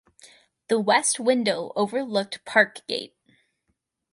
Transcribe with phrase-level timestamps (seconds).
[0.67, 3.13] The west window overlooked Parkgate.